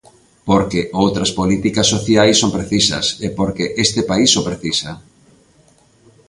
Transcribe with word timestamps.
Porque 0.47 0.81
outras 1.03 1.29
políticas 1.39 1.87
sociais 1.93 2.39
son 2.41 2.51
precisas 2.57 3.05
e 3.25 3.27
porque 3.37 3.65
este 3.85 4.01
país 4.09 4.31
o 4.39 4.41
precisa. 4.49 4.91